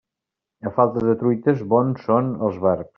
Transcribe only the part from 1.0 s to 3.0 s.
de truites, bons són els barbs.